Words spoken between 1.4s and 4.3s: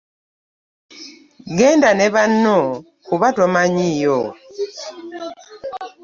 Genda ne banno kuba tomanyiiyo.